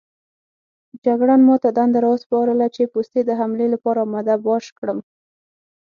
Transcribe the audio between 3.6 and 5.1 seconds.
لپاره اماده باش کړم.